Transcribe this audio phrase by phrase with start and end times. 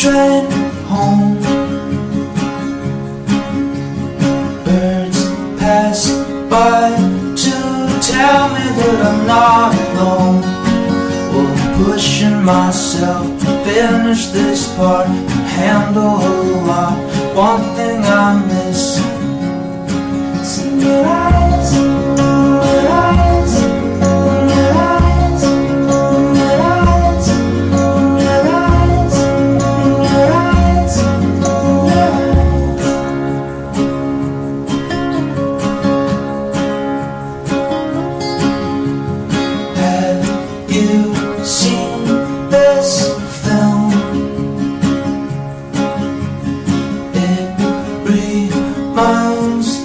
[0.00, 0.50] train
[0.88, 1.36] home.
[4.64, 5.20] Birds
[5.60, 6.08] pass
[6.48, 6.88] by
[7.36, 7.56] to
[8.00, 10.40] tell me that I'm not alone.
[11.32, 15.28] Well, I'm pushing myself to finish this part and
[15.60, 16.96] handle a lot.
[17.36, 19.09] One thing I'm missing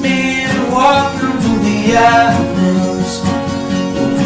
[0.02, 3.13] me of walking through the avenues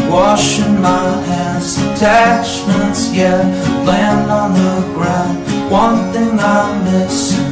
[0.10, 3.42] Washing my hands, attachments, yeah
[3.86, 5.38] Land on the ground,
[5.72, 7.49] one thing I'm missing